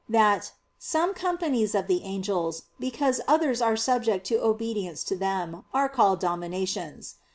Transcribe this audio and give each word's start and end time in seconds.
that 0.09 0.53
"some 0.79 1.13
companies 1.13 1.75
of 1.75 1.85
the 1.85 2.01
angels, 2.01 2.63
because 2.79 3.21
others 3.27 3.61
are 3.61 3.77
subject 3.77 4.25
to 4.25 4.41
obedience 4.41 5.03
to 5.03 5.15
them, 5.15 5.63
are 5.75 5.87
called 5.87 6.19
dominations." 6.19 7.17